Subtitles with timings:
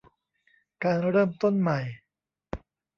[0.83, 1.79] การเริ่มต้นใหม่